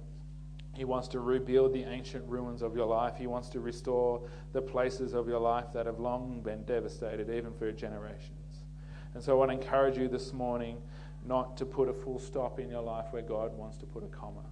[0.75, 3.15] He wants to rebuild the ancient ruins of your life.
[3.17, 4.23] He wants to restore
[4.53, 8.31] the places of your life that have long been devastated, even for generations.
[9.15, 10.79] And so I want to encourage you this morning
[11.25, 14.09] not to put a full stop in your life where God wants to put a
[14.09, 14.45] comma,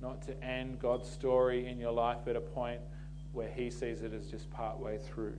[0.00, 2.80] not to end God's story in your life at a point
[3.32, 5.38] where He sees it as just part way through.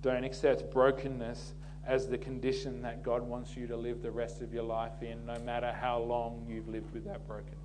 [0.00, 1.54] Don't accept brokenness
[1.88, 5.24] as the condition that God wants you to live the rest of your life in,
[5.24, 7.56] no matter how long you've lived with that brokenness.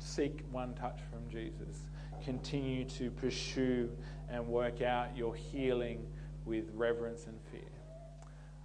[0.00, 1.82] Seek one touch from Jesus.
[2.24, 3.88] Continue to pursue
[4.28, 6.04] and work out your healing
[6.44, 7.60] with reverence and fear.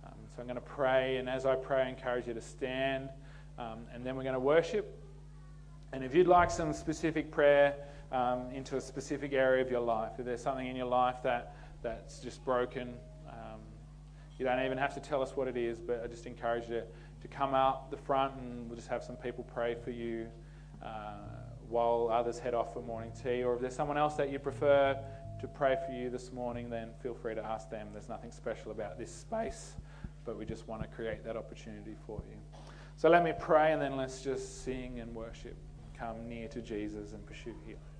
[0.03, 3.09] Um, so I'm going to pray, and as I pray, I encourage you to stand,
[3.59, 5.03] um, and then we're going to worship.
[5.93, 7.75] And if you'd like some specific prayer
[8.11, 11.54] um, into a specific area of your life, if there's something in your life that,
[11.85, 12.95] that's just broken,
[13.29, 13.61] um,
[14.39, 16.81] you don't even have to tell us what it is, but I just encourage you
[17.21, 20.27] to, come out the front and we'll just have some people pray for you.
[20.83, 21.13] Uh,
[21.67, 24.95] while others head off for morning tea, or if there's someone else that you prefer
[25.41, 27.87] to pray for you this morning, then feel free to ask them.
[27.93, 29.73] There's nothing special about this space,
[30.23, 32.37] but we just want to create that opportunity for you.
[32.95, 35.57] So let me pray and then let's just sing and worship.
[35.97, 37.94] Come near to Jesus and pursue healing.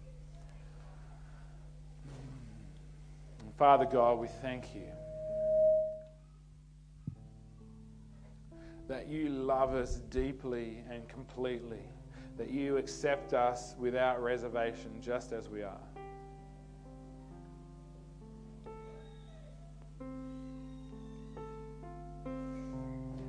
[3.58, 4.88] Father God, we thank you
[8.88, 11.84] that you love us deeply and completely,
[12.38, 15.80] that you accept us without reservation just as we are.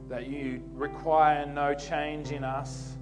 [0.09, 2.95] that you require no change in us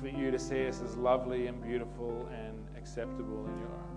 [0.00, 3.89] for you to see us as lovely and beautiful and acceptable in your eyes.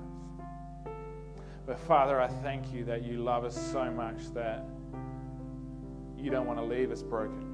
[1.65, 4.65] But Father, I thank you that you love us so much that
[6.17, 7.49] you don't want to leave us broken.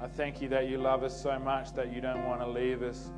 [0.00, 2.82] I thank you that you love us so much that you don't want to leave
[2.82, 3.10] us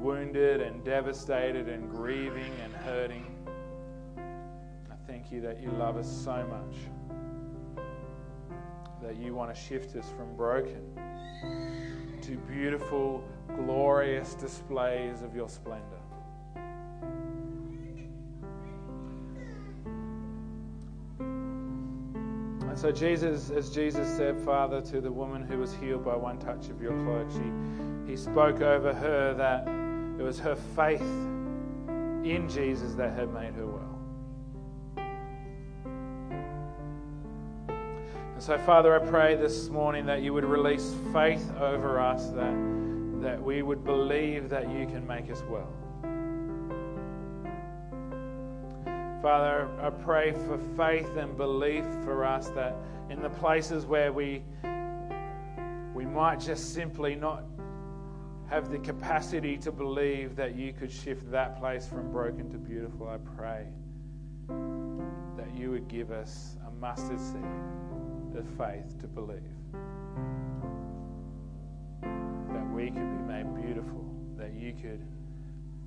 [0.00, 3.26] wounded and devastated and grieving and hurting.
[4.90, 7.84] I thank you that you love us so much
[9.02, 10.80] that you want to shift us from broken
[12.22, 13.22] to beautiful,
[13.54, 16.01] glorious displays of your splendor.
[22.72, 26.38] And so, Jesus, as Jesus said, Father, to the woman who was healed by one
[26.38, 29.68] touch of your cloak, she, he spoke over her that
[30.18, 33.98] it was her faith in Jesus that had made her well.
[38.32, 42.54] And so, Father, I pray this morning that you would release faith over us, that,
[43.20, 45.68] that we would believe that you can make us well.
[49.22, 52.74] Father, I pray for faith and belief for us that
[53.08, 54.42] in the places where we
[55.94, 57.44] we might just simply not
[58.50, 63.08] have the capacity to believe that you could shift that place from broken to beautiful,
[63.08, 63.68] I pray
[65.36, 69.38] that you would give us a mustard seed of faith to believe
[72.02, 74.04] that we could be made beautiful,
[74.36, 75.06] that you could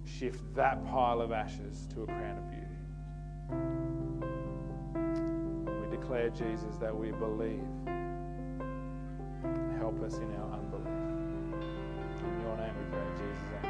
[0.06, 2.65] shift that pile of ashes to a crown of beauty.
[5.82, 7.64] We declare, Jesus, that we believe.
[9.78, 10.88] Help us in our unbelief.
[12.24, 13.44] In your name we pray, Jesus.
[13.60, 13.65] Amen.